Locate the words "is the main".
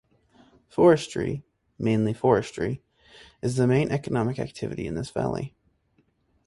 3.43-3.91